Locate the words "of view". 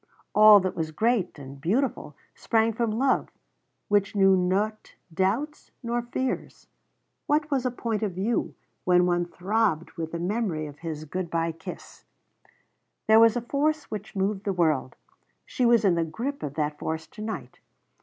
8.01-8.55